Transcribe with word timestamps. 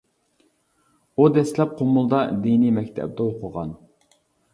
ئۇ 1.19 1.27
دەسلەپ 1.35 1.75
قۇمۇلدا 1.81 2.21
دىنىي 2.47 2.73
مەكتەپتە 2.79 3.27
ئوقۇغان. 3.29 3.75